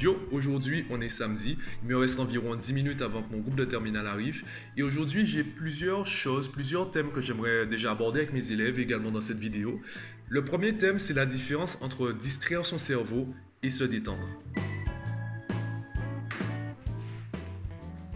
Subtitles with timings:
[0.00, 3.56] Yo, aujourd'hui on est samedi, il me reste environ 10 minutes avant que mon groupe
[3.56, 4.44] de terminale arrive
[4.78, 9.10] et aujourd'hui j'ai plusieurs choses, plusieurs thèmes que j'aimerais déjà aborder avec mes élèves également
[9.10, 9.78] dans cette vidéo.
[10.30, 13.28] Le premier thème c'est la différence entre distraire son cerveau
[13.62, 14.26] et se détendre.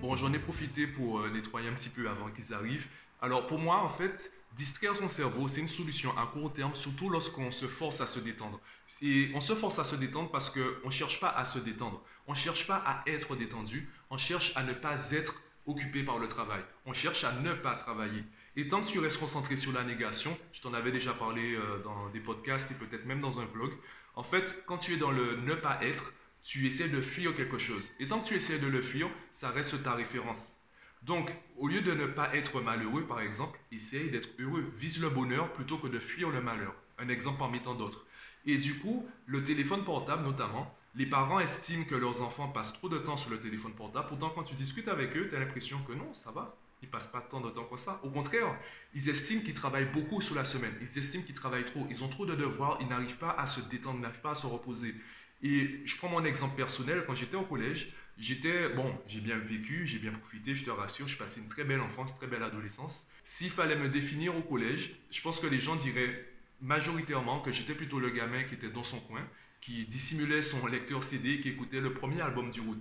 [0.00, 2.86] Bon, j'en ai profité pour euh, nettoyer un petit peu avant qu'ils arrivent.
[3.20, 7.10] Alors pour moi en fait, Distraire son cerveau, c'est une solution à court terme, surtout
[7.10, 8.60] lorsqu'on se force à se détendre.
[9.02, 12.00] Et on se force à se détendre parce qu'on ne cherche pas à se détendre.
[12.28, 13.88] On ne cherche pas à être détendu.
[14.10, 16.62] On cherche à ne pas être occupé par le travail.
[16.86, 18.22] On cherche à ne pas travailler.
[18.54, 21.82] Et tant que tu restes concentré sur la négation, je t'en avais déjà parlé euh,
[21.82, 23.72] dans des podcasts et peut-être même dans un vlog,
[24.14, 26.12] en fait, quand tu es dans le ne pas être,
[26.44, 27.90] tu essaies de fuir quelque chose.
[27.98, 30.60] Et tant que tu essaies de le fuir, ça reste ta référence.
[31.04, 34.72] Donc, au lieu de ne pas être malheureux, par exemple, essaye d'être heureux.
[34.78, 36.74] Vise le bonheur plutôt que de fuir le malheur.
[36.98, 38.06] Un exemple parmi tant d'autres.
[38.46, 42.88] Et du coup, le téléphone portable notamment, les parents estiment que leurs enfants passent trop
[42.88, 44.08] de temps sur le téléphone portable.
[44.08, 46.56] Pourtant, quand tu discutes avec eux, tu as l'impression que non, ça va.
[46.82, 48.00] Ils passent pas tant de temps que ça.
[48.02, 48.46] Au contraire,
[48.94, 50.72] ils estiment qu'ils travaillent beaucoup sur la semaine.
[50.80, 51.86] Ils estiment qu'ils travaillent trop.
[51.90, 52.78] Ils ont trop de devoirs.
[52.80, 54.94] Ils n'arrivent pas à se détendre, n'arrivent pas à se reposer.
[55.42, 57.04] Et je prends mon exemple personnel.
[57.06, 61.08] Quand j'étais au collège, J'étais, bon, j'ai bien vécu, j'ai bien profité, je te rassure,
[61.08, 63.08] je passé une très belle enfance, très belle adolescence.
[63.24, 66.24] S'il fallait me définir au collège, je pense que les gens diraient
[66.60, 69.22] majoritairement que j'étais plutôt le gamin qui était dans son coin,
[69.60, 72.76] qui dissimulait son lecteur CD, qui écoutait le premier album du wu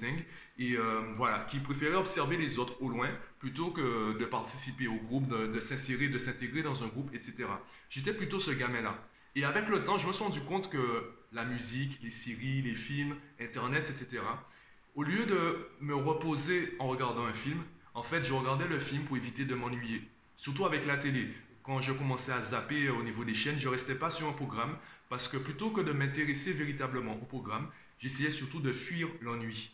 [0.59, 4.97] et euh, voilà, qui préférait observer les autres au loin plutôt que de participer au
[4.97, 7.45] groupe, de s'insérer, de s'intégrer dans un groupe, etc.
[7.89, 9.01] J'étais plutôt ce gamin-là.
[9.35, 12.75] Et avec le temps, je me suis rendu compte que la musique, les séries, les
[12.75, 14.21] films, Internet, etc.,
[14.95, 17.61] au lieu de me reposer en regardant un film,
[17.95, 20.01] en fait, je regardais le film pour éviter de m'ennuyer.
[20.37, 21.27] Surtout avec la télé.
[21.63, 24.77] Quand je commençais à zapper au niveau des chaînes, je restais pas sur un programme
[25.09, 27.69] parce que plutôt que de m'intéresser véritablement au programme,
[27.99, 29.71] j'essayais surtout de fuir l'ennui.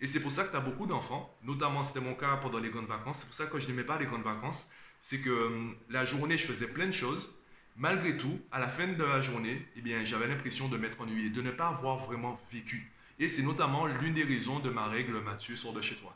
[0.00, 2.70] Et c'est pour ça que tu as beaucoup d'enfants, notamment c'était mon cas pendant les
[2.70, 4.68] grandes vacances, c'est pour ça que je n'aimais pas les grandes vacances,
[5.00, 7.32] c'est que hum, la journée je faisais plein de choses,
[7.76, 11.30] malgré tout, à la fin de la journée, eh bien, j'avais l'impression de m'être ennuyé,
[11.30, 12.90] de ne pas avoir vraiment vécu.
[13.22, 16.12] Et c'est notamment l'une des raisons de ma règle Mathieu sort de chez toi.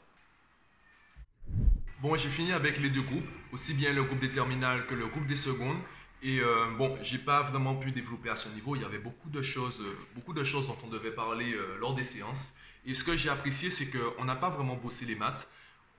[2.02, 5.06] Bon, j'ai fini avec les deux groupes, aussi bien le groupe des terminales que le
[5.06, 5.78] groupe des secondes.
[6.24, 8.74] Et euh, bon, j'ai pas vraiment pu développer à ce niveau.
[8.74, 11.78] Il y avait beaucoup de choses, euh, beaucoup de choses dont on devait parler euh,
[11.78, 12.54] lors des séances.
[12.84, 15.48] Et ce que j'ai apprécié, c'est qu'on n'a pas vraiment bossé les maths.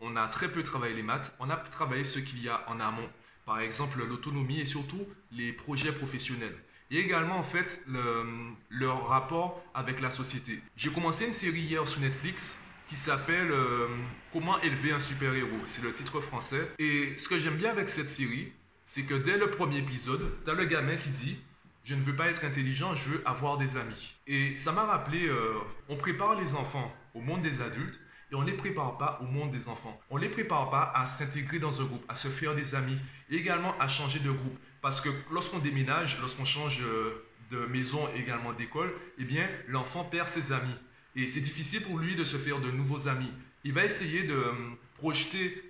[0.01, 1.34] On a très peu travaillé les maths.
[1.39, 3.09] On a travaillé ce qu'il y a en amont.
[3.45, 6.57] Par exemple, l'autonomie et surtout les projets professionnels
[6.91, 8.23] et également en fait le,
[8.69, 10.61] leur rapport avec la société.
[10.75, 12.57] J'ai commencé une série hier sur Netflix
[12.89, 13.87] qui s'appelle euh,
[14.31, 15.59] Comment élever un super-héros.
[15.65, 16.71] C'est le titre français.
[16.79, 18.51] Et ce que j'aime bien avec cette série,
[18.85, 21.37] c'est que dès le premier épisode, tu as le gamin qui dit
[21.83, 24.15] je ne veux pas être intelligent, je veux avoir des amis.
[24.27, 25.53] Et ça m'a rappelé, euh,
[25.87, 27.97] on prépare les enfants au monde des adultes
[28.29, 29.97] et on ne les prépare pas au monde des enfants.
[30.09, 32.97] On ne les prépare pas à s'intégrer dans un groupe, à se faire des amis
[33.29, 34.59] et également à changer de groupe.
[34.81, 40.29] Parce que lorsqu'on déménage, lorsqu'on change euh, de maison également d'école, eh bien, l'enfant perd
[40.29, 40.75] ses amis.
[41.15, 43.31] Et c'est difficile pour lui de se faire de nouveaux amis.
[43.63, 44.51] Il va essayer de euh,
[44.97, 45.63] projeter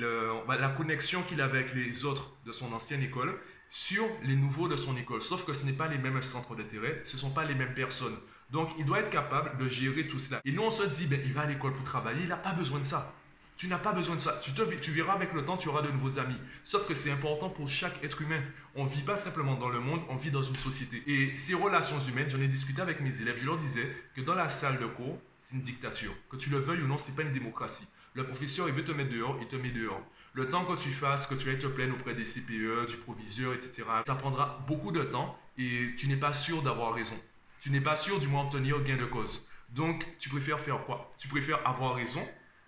[0.00, 3.38] la connexion qu'il avait avec les autres de son ancienne école
[3.68, 5.20] sur les nouveaux de son école.
[5.20, 7.74] Sauf que ce n'est pas les mêmes centres d'intérêt, ce ne sont pas les mêmes
[7.74, 8.16] personnes.
[8.50, 10.40] Donc, il doit être capable de gérer tout cela.
[10.44, 12.52] Et nous, on se dit, ben, il va à l'école pour travailler, il n'a pas
[12.52, 13.12] besoin de ça.
[13.56, 14.38] Tu n'as pas besoin de ça.
[14.42, 16.36] Tu, te, tu verras avec le temps, tu auras de nouveaux amis.
[16.64, 18.42] Sauf que c'est important pour chaque être humain.
[18.74, 21.02] On ne vit pas simplement dans le monde, on vit dans une société.
[21.06, 24.34] Et ces relations humaines, j'en ai discuté avec mes élèves, je leur disais que dans
[24.34, 26.12] la salle de cours, c'est une dictature.
[26.28, 27.86] Que tu le veuilles ou non, ce n'est pas une démocratie.
[28.14, 30.02] Le professeur, il veut te mettre dehors, il te met dehors.
[30.32, 33.54] Le temps que tu fasses, que tu ailles te plaindre auprès des CPE, du proviseur,
[33.54, 37.14] etc., ça prendra beaucoup de temps et tu n'es pas sûr d'avoir raison.
[37.60, 39.46] Tu n'es pas sûr du moins obtenir gain de cause.
[39.70, 41.12] Donc, tu préfères faire quoi?
[41.18, 42.26] Tu préfères avoir raison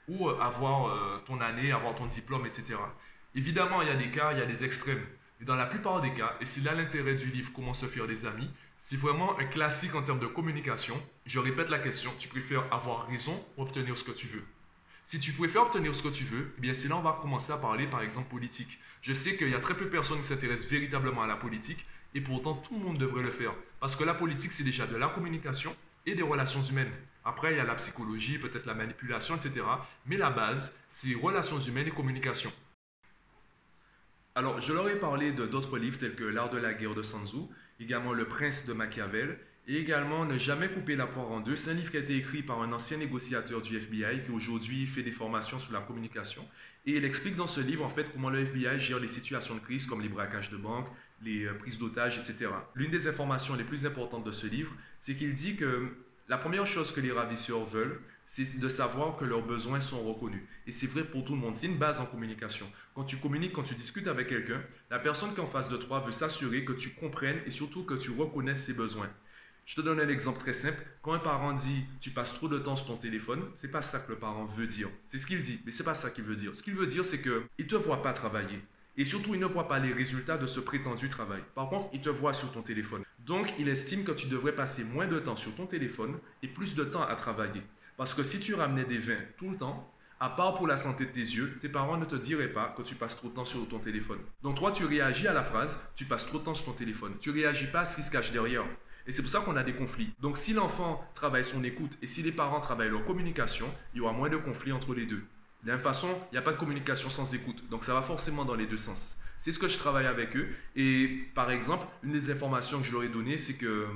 [0.09, 2.77] ou euh, avoir euh, ton année, avoir ton diplôme, etc.
[3.35, 5.05] Évidemment, il y a des cas, il y a des extrêmes.
[5.39, 8.07] Mais dans la plupart des cas, et c'est là l'intérêt du livre Comment se faire
[8.07, 10.95] des amis, c'est vraiment un classique en termes de communication.
[11.27, 14.45] Je répète la question, tu préfères avoir raison ou obtenir ce que tu veux?
[15.07, 17.53] Si tu préfères obtenir ce que tu veux, eh bien c'est là on va commencer
[17.53, 18.81] à parler par exemple politique.
[19.03, 21.87] Je sais qu'il y a très peu de personnes qui s'intéressent véritablement à la politique
[22.15, 23.53] et pourtant tout le monde devrait le faire.
[23.79, 25.77] Parce que la politique c'est déjà de la communication
[26.07, 26.93] et des relations humaines.
[27.25, 29.67] Après, il y a la psychologie, peut-être la manipulation, etc.
[30.07, 32.53] Mais la base, c'est relations humaines et communication.
[34.37, 37.03] Alors, je leur ai parlé de d'autres livres tels que L'art de la guerre de
[37.03, 37.39] Sun Tzu,
[37.81, 41.57] également Le prince de Machiavel, et également Ne jamais couper la poire en deux.
[41.57, 44.87] C'est un livre qui a été écrit par un ancien négociateur du FBI qui aujourd'hui
[44.87, 46.47] fait des formations sur la communication.
[46.85, 49.61] Et il explique dans ce livre en fait comment le FBI gère les situations de
[49.61, 50.87] crise comme les braquages de banque,
[51.23, 52.51] les euh, prises d'otages, etc.
[52.75, 55.89] L'une des informations les plus importantes de ce livre, c'est qu'il dit que
[56.29, 60.43] La première chose que les ravisseurs veulent, c'est de savoir que leurs besoins sont reconnus.
[60.67, 62.67] Et c'est vrai pour tout le monde, c'est une base en communication.
[62.95, 64.61] Quand tu communiques, quand tu discutes avec quelqu'un,
[64.91, 67.85] la personne qui est en face de toi veut s'assurer que tu comprennes et surtout
[67.85, 69.09] que tu reconnaisses ses besoins.
[69.67, 70.79] Je te donne un exemple très simple.
[71.03, 73.99] Quand un parent dit tu passes trop de temps sur ton téléphone, c'est pas ça
[73.99, 74.89] que le parent veut dire.
[75.09, 76.55] C'est ce qu'il dit, mais c'est pas ça qu'il veut dire.
[76.55, 78.61] Ce qu'il veut dire, c'est que il te voit pas travailler.
[78.99, 81.43] Et surtout, il ne voit pas les résultats de ce prétendu travail.
[81.55, 83.03] Par contre, il te voit sur ton téléphone.
[83.19, 86.75] Donc, il estime que tu devrais passer moins de temps sur ton téléphone et plus
[86.75, 87.63] de temps à travailler.
[87.97, 91.05] Parce que si tu ramenais des vins tout le temps, à part pour la santé
[91.05, 93.45] de tes yeux, tes parents ne te diraient pas que tu passes trop de temps
[93.45, 94.21] sur ton téléphone.
[94.43, 97.17] Donc toi, tu réagis à la phrase, tu passes trop de temps sur ton téléphone.
[97.21, 98.65] Tu réagis pas à ce qui se cache derrière.
[99.07, 100.11] Et c'est pour ça qu'on a des conflits.
[100.21, 104.01] Donc si l'enfant travaille son écoute et si les parents travaillent leur communication, il y
[104.01, 105.23] aura moins de conflits entre les deux.
[105.67, 107.61] De la même façon, il n'y a pas de communication sans écoute.
[107.71, 109.17] Donc ça va forcément dans les deux sens.
[109.41, 110.47] C'est ce que je travaille avec eux.
[110.77, 113.87] Et par exemple, une des informations que je leur ai données, c'est que euh,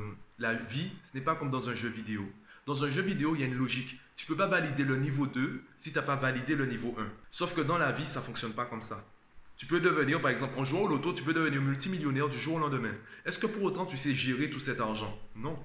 [0.41, 2.29] la vie, ce n'est pas comme dans un jeu vidéo.
[2.67, 4.01] Dans un jeu vidéo, il y a une logique.
[4.17, 6.93] Tu ne peux pas valider le niveau 2 si tu n'as pas validé le niveau
[6.99, 7.07] 1.
[7.31, 9.07] Sauf que dans la vie, ça ne fonctionne pas comme ça.
[9.57, 12.57] Tu peux devenir, par exemple, en jouant au loto, tu peux devenir multimillionnaire du jour
[12.57, 12.95] au lendemain.
[13.25, 15.17] Est-ce que pour autant tu sais gérer tout cet argent?
[15.37, 15.57] Non.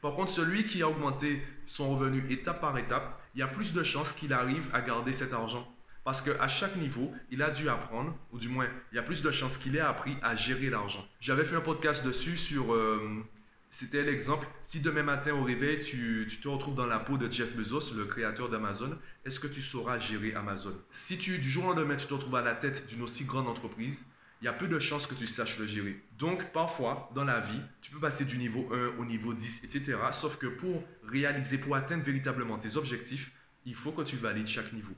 [0.00, 3.72] Par contre, celui qui a augmenté son revenu étape par étape, il y a plus
[3.72, 5.66] de chances qu'il arrive à garder cet argent.
[6.04, 9.22] Parce qu'à chaque niveau, il a dû apprendre, ou du moins, il y a plus
[9.22, 11.04] de chances qu'il ait appris à gérer l'argent.
[11.20, 13.22] J'avais fait un podcast dessus sur euh,
[13.70, 14.46] c'était l'exemple.
[14.62, 18.06] Si demain matin au réveil, tu, te retrouves dans la peau de Jeff Bezos, le
[18.06, 20.72] créateur d'Amazon, est-ce que tu sauras gérer Amazon?
[20.90, 23.46] Si tu, du jour au lendemain, tu te retrouves à la tête d'une aussi grande
[23.46, 24.04] entreprise,
[24.40, 26.00] il y a peu de chances que tu saches le gérer.
[26.18, 29.96] Donc, parfois, dans la vie, tu peux passer du niveau 1 au niveau 10, etc.
[30.12, 33.32] Sauf que pour réaliser, pour atteindre véritablement tes objectifs,
[33.66, 34.94] il faut que tu valides chaque niveau.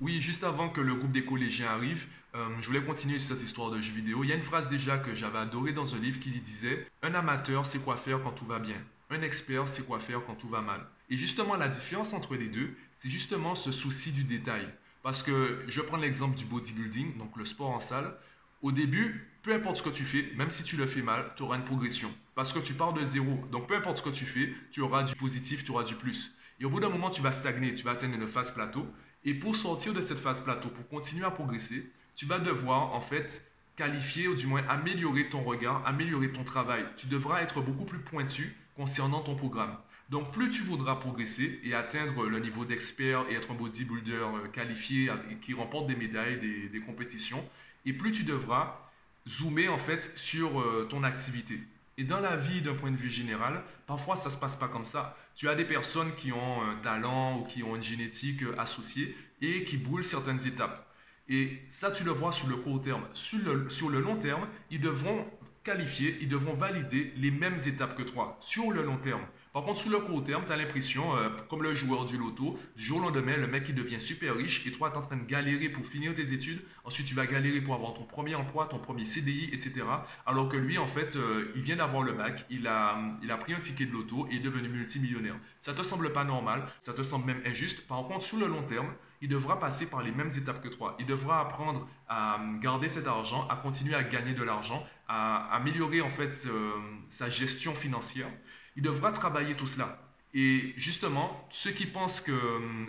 [0.00, 3.42] Oui, juste avant que le groupe des collégiens arrive, euh, je voulais continuer sur cette
[3.42, 4.24] histoire de jeux vidéo.
[4.24, 7.14] Il y a une phrase déjà que j'avais adorée dans un livre qui disait Un
[7.14, 8.76] amateur sait quoi faire quand tout va bien.
[9.08, 10.86] Un expert sait quoi faire quand tout va mal.
[11.08, 14.66] Et justement, la différence entre les deux, c'est justement ce souci du détail.
[15.06, 18.12] Parce que je prends l'exemple du bodybuilding, donc le sport en salle.
[18.60, 21.44] Au début, peu importe ce que tu fais, même si tu le fais mal, tu
[21.44, 22.12] auras une progression.
[22.34, 23.38] Parce que tu pars de zéro.
[23.52, 26.34] Donc peu importe ce que tu fais, tu auras du positif, tu auras du plus.
[26.58, 28.84] Et au bout d'un moment, tu vas stagner, tu vas atteindre une phase plateau.
[29.24, 33.00] Et pour sortir de cette phase plateau, pour continuer à progresser, tu vas devoir en
[33.00, 36.84] fait qualifier ou du moins améliorer ton regard, améliorer ton travail.
[36.96, 39.76] Tu devras être beaucoup plus pointu concernant ton programme.
[40.08, 44.48] Donc plus tu voudras progresser et atteindre le niveau d'expert et être un bodybuilder euh,
[44.52, 45.10] qualifié
[45.42, 46.38] qui remporte des médailles,
[46.70, 47.44] des, compétitions,
[47.84, 48.80] et plus tu devras
[49.28, 51.58] zoomer en fait sur euh, ton activité.
[51.98, 54.84] Et dans la vie, d'un point de vue général, parfois ça se passe pas comme
[54.84, 55.16] ça.
[55.34, 59.64] Tu as des personnes qui ont un talent ou qui ont une génétique associée et
[59.64, 60.86] qui brûlent certaines étapes.
[61.28, 63.02] Et ça, tu le vois sur le court terme.
[63.14, 65.26] Sur le long terme, ils devront
[65.64, 69.22] qualifier, ils devront valider les mêmes étapes que toi sur le long terme.
[69.56, 72.58] Par contre, sur le court terme, tu as l'impression, euh, comme le joueur du loto,
[72.76, 75.00] du jour au lendemain, le mec il devient super riche et toi, tu es en
[75.00, 76.60] train de galérer pour finir tes études.
[76.84, 79.86] Ensuite, tu vas galérer pour avoir ton premier emploi, ton premier CDI, etc.
[80.26, 82.98] Alors que lui, en fait, euh, il vient d'avoir le bac, il a,
[83.40, 85.36] pris un ticket de loto et est devenu multimillionnaire.
[85.62, 87.86] Ça te semble pas normal, ça te semble même injuste.
[87.86, 88.92] Par contre, sur le long terme,
[89.22, 90.98] il devra passer par les mêmes étapes que toi.
[91.00, 96.02] Il devra apprendre à garder cet argent, à continuer à gagner de l'argent, à améliorer
[96.02, 96.72] en fait euh,
[97.08, 98.28] sa gestion financière
[98.76, 99.98] il devra travailler tout cela.
[100.38, 102.38] Et justement, ceux qui pensent que,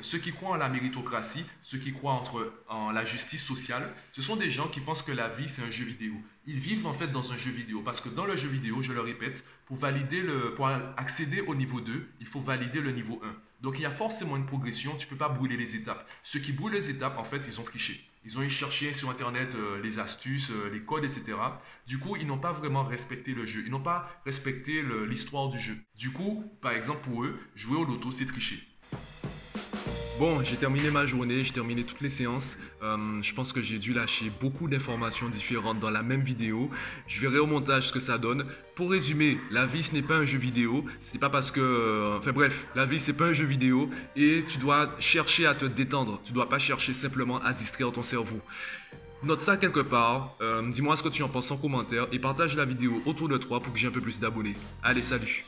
[0.02, 4.22] ceux qui croient en la méritocratie, ceux qui croient entre, en la justice sociale, ce
[4.22, 6.14] sont des gens qui pensent que la vie c'est un jeu vidéo.
[6.46, 8.92] Ils vivent en fait dans un jeu vidéo parce que dans le jeu vidéo, je
[8.92, 13.22] le répète, pour valider le, pour accéder au niveau 2, il faut valider le niveau
[13.24, 13.34] 1.
[13.62, 16.06] Donc il y a forcément une progression, tu ne peux pas brûler les étapes.
[16.24, 18.06] Ceux qui brûlent les étapes, en fait, ils ont triché.
[18.28, 21.38] Ils ont eu cherché sur Internet euh, les astuces, euh, les codes, etc.
[21.88, 23.64] Du coup, ils n'ont pas vraiment respecté le jeu.
[23.66, 25.78] Ils n'ont pas respecté l'histoire du jeu.
[25.96, 28.62] Du coup, par exemple, pour eux, jouer au loto, c'est tricher.
[30.20, 32.58] Bon, j'ai terminé ma journée, j'ai terminé toutes les séances.
[32.82, 36.72] Euh, je pense que j'ai dû lâcher beaucoup d'informations différentes dans la même vidéo.
[37.06, 38.48] Je verrai au montage ce que ça donne.
[38.74, 40.86] Pour résumer, la vie ce n'est pas un jeu vidéo.
[41.02, 44.44] C'est pas parce que, euh, enfin bref, la vie c'est pas un jeu vidéo et
[44.50, 46.20] tu dois chercher à te détendre.
[46.26, 48.40] Tu dois pas chercher simplement à distraire ton cerveau.
[49.22, 52.56] Note ça quelque part, euh, dis-moi ce que tu en penses en commentaire et partage
[52.56, 54.56] la vidéo autour de toi pour que j'ai un peu plus d'abonnés.
[54.82, 55.46] Allez, salut